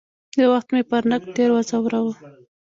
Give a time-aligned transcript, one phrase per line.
[0.41, 2.13] یو وخت مې پر نقد ډېر وځوراوه.